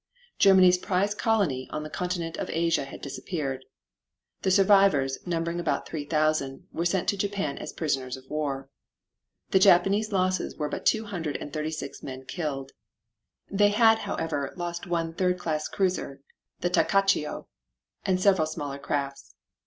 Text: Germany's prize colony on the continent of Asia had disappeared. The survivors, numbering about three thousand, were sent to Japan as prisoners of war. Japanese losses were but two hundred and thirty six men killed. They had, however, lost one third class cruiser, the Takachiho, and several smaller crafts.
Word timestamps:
Germany's 0.39 0.79
prize 0.79 1.13
colony 1.13 1.67
on 1.69 1.83
the 1.83 1.89
continent 1.91 2.35
of 2.37 2.49
Asia 2.49 2.85
had 2.85 3.03
disappeared. 3.03 3.63
The 4.41 4.49
survivors, 4.49 5.19
numbering 5.27 5.59
about 5.59 5.87
three 5.87 6.05
thousand, 6.05 6.65
were 6.73 6.87
sent 6.87 7.07
to 7.09 7.17
Japan 7.17 7.59
as 7.59 7.71
prisoners 7.71 8.17
of 8.17 8.25
war. 8.27 8.67
Japanese 9.51 10.11
losses 10.11 10.55
were 10.55 10.69
but 10.69 10.87
two 10.87 11.05
hundred 11.05 11.37
and 11.37 11.53
thirty 11.53 11.69
six 11.69 12.01
men 12.01 12.25
killed. 12.25 12.71
They 13.51 13.69
had, 13.69 13.99
however, 13.99 14.51
lost 14.57 14.87
one 14.87 15.13
third 15.13 15.37
class 15.37 15.67
cruiser, 15.67 16.21
the 16.61 16.71
Takachiho, 16.71 17.45
and 18.03 18.19
several 18.19 18.47
smaller 18.47 18.79
crafts. 18.79 19.35